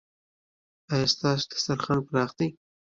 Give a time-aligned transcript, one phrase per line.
[0.93, 2.47] ایا ستاسو دسترخوان پراخ دی؟